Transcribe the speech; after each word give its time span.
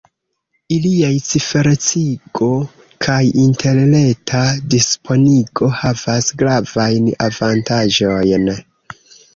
Iliaj 0.75 1.11
ciferecigo 1.31 2.49
kaj 3.07 3.19
interreta 3.43 4.43
disponigo 4.77 5.71
havas 5.83 6.35
gravajn 6.43 7.15
avantaĝojn. 7.29 8.55